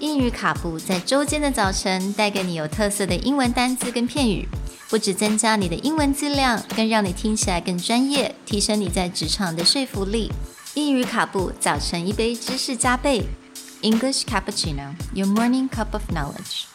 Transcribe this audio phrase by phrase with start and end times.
[0.00, 4.46] 英语卡布在周间的早晨带给你有特色的英文单词跟片语，
[4.90, 10.30] 不只增加你的英文质量，更让你听起来更专业，提升你在职场的说服力。
[10.74, 13.24] 英语卡布早晨一杯知识加倍，
[13.82, 16.66] English cappuccino, your morning cup of knowledge.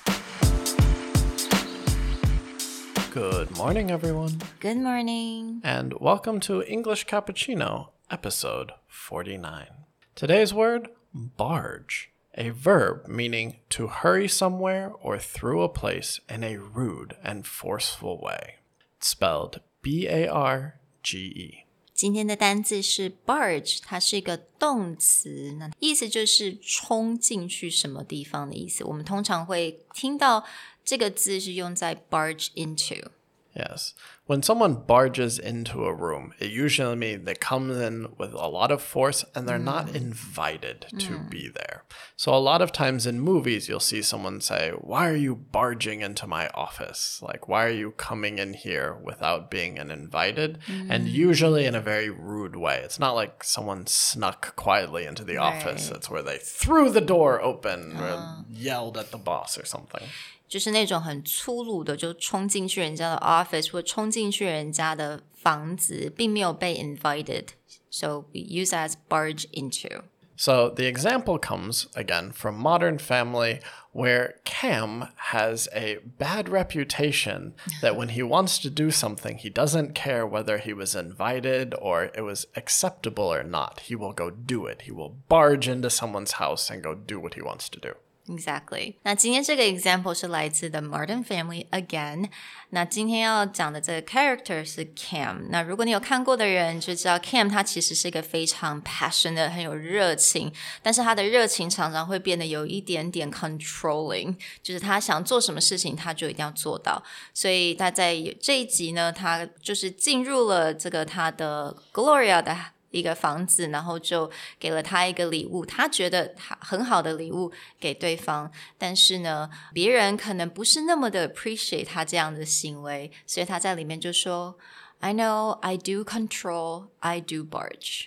[3.14, 5.60] Good morning, everyone, Good morning.
[5.64, 9.68] and welcome to English Cappuccino, episode 49.
[10.16, 16.58] Today's word barge, a verb meaning to hurry somewhere or through a place in a
[16.58, 18.60] rude and forceful way.
[19.00, 21.66] It's spelled B A R G E.
[21.94, 28.84] 今天的单字是 barge，它是一个动词，那意思就是冲进去什么地方的意思。
[28.84, 30.44] 我们通常会听到
[30.84, 33.10] 这个字是用在 barge into。
[33.54, 33.92] Yes.
[34.28, 38.72] When someone barges into a room, it usually means they come in with a lot
[38.72, 41.84] of force and they're not invited to be there.
[42.16, 46.00] So, a lot of times in movies, you'll see someone say, Why are you barging
[46.02, 47.20] into my office?
[47.22, 50.60] Like, why are you coming in here without being an invited?
[50.90, 52.80] And usually in a very rude way.
[52.86, 55.98] It's not like someone snuck quietly into the office, Right.
[55.98, 60.08] it's where they threw the door open or yelled at the boss or something.
[60.48, 70.04] 就是那种很粗鲁的，就冲进去人家的 office 或冲 进去人家的房子，并没有被 invited。So we use as barge into.
[70.38, 73.60] So the example comes again from Modern Family,
[73.94, 79.94] where Cam has a bad reputation that when he wants to do something, he doesn't
[79.94, 83.82] care whether he was invited or it was acceptable or not.
[83.82, 84.84] He will go do it.
[84.84, 87.94] He will barge into someone's house and go do what he wants to do.
[88.29, 88.95] Exactly。
[89.05, 92.29] 那今天这个 example 是来自 The Modern Family again。
[92.71, 95.47] 那今天要讲的这个 character 是 Cam。
[95.51, 107.01] 那如果你有看过的人就知道 Cam 他其实是一个非常 passionate、很有热情，但是他的热情常常会变得有一点点 controlling，就是他想做什么事情他就一定要做到。
[107.33, 112.76] 所以他在这一集呢，他就是进入了这个他的 Gloria 的。
[112.91, 124.57] 一个房子，然后就给了他一个礼物，他觉得他很好的礼物给对方，但是呢，别人可能不是那么的 appreciate 他这样的行为，所以他在里面就说
[125.01, 128.07] ：“I know I do control, I do barge。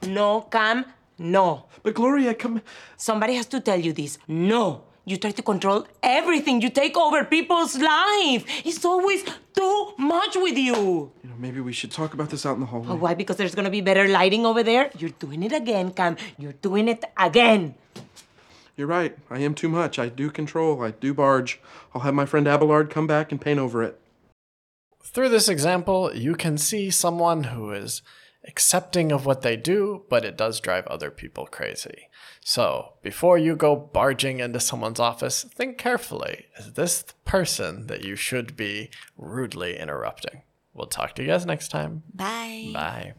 [0.00, 0.84] No, come,
[1.16, 1.68] no.
[1.82, 2.62] But Gloria, come.
[2.98, 4.18] Somebody has to tell you this.
[4.26, 4.82] No.
[5.06, 6.62] You try to control everything.
[6.62, 8.44] You take over people's life.
[8.64, 9.22] It's always
[9.54, 11.12] too much with you.
[11.22, 12.88] You know, maybe we should talk about this out in the hallway.
[12.88, 13.14] Oh, why?
[13.14, 14.90] Because there's gonna be better lighting over there?
[14.98, 16.16] You're doing it again, Cam.
[16.38, 17.74] You're doing it again.
[18.76, 19.16] You're right.
[19.30, 19.98] I am too much.
[19.98, 20.82] I do control.
[20.82, 21.60] I do barge.
[21.94, 24.00] I'll have my friend Abelard come back and paint over it.
[25.02, 28.02] Through this example, you can see someone who is
[28.46, 32.08] accepting of what they do, but it does drive other people crazy.
[32.40, 36.46] So, before you go barging into someone's office, think carefully.
[36.58, 40.42] Is this the person that you should be rudely interrupting?
[40.74, 42.02] We'll talk to you guys next time.
[42.12, 43.14] Bye。Bye.